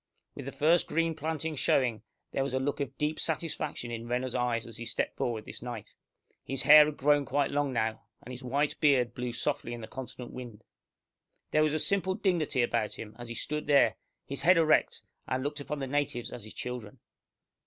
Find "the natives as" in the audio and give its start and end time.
15.77-16.45